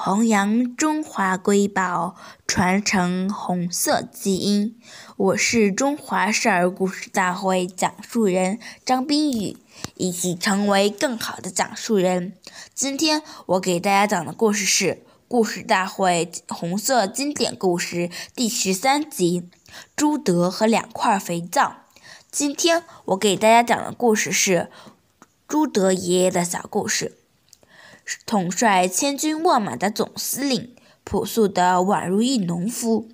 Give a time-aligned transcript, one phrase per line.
[0.00, 2.14] 弘扬中华瑰宝，
[2.46, 4.80] 传承红色基因。
[5.16, 9.56] 我是中华少儿故事大会讲述人张冰雨，
[9.96, 12.32] 一起成为更好的讲述人。
[12.72, 14.84] 今天我给大家讲的故事是
[15.26, 19.40] 《故事大会红色经典故事》第十三集
[19.96, 21.62] 《朱德和两块肥皂》。
[22.30, 24.70] 今天我给大家讲的故事是
[25.48, 27.17] 朱德爷爷的小故事。
[28.24, 33.08] 统帅千军万马的总司令，朴素的宛如一农夫。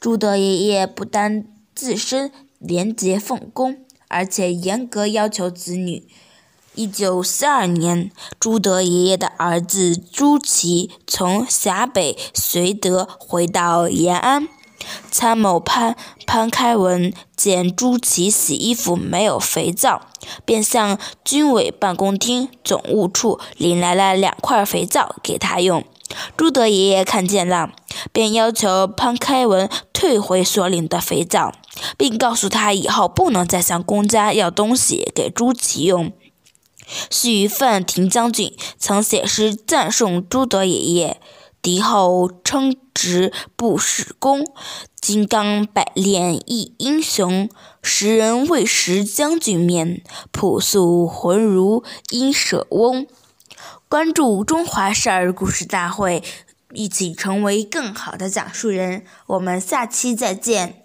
[0.00, 6.06] 朱德爷爷不单自身廉洁奉公，而且严格要求子女。
[6.74, 8.10] 一九四二年，
[8.40, 14.48] 朱德爷爷的儿子朱祁从陕北绥德回到延安。
[15.10, 20.02] 参谋潘潘开文见朱祁洗衣服没有肥皂，
[20.44, 25.84] 便向军委办公厅总务处领来了两块肥皂给他用。
[26.36, 27.70] 朱德爷爷看见了，
[28.12, 31.54] 便要求潘开文退回所领的肥皂，
[31.96, 36.12] 并告诉他以后不能再向公家要东西给朱祁用。
[37.08, 41.20] 许范亭将军曾写诗赞颂朱德爷爷。
[41.62, 44.44] 敌后称职不使功，
[45.00, 47.48] 金刚百炼亦英雄。
[47.82, 53.06] 时人未识将军面，朴素浑如英舍翁。
[53.88, 56.24] 关注中华少儿故事大会，
[56.72, 59.04] 一起成为更好的讲述人。
[59.26, 60.81] 我们下期再见。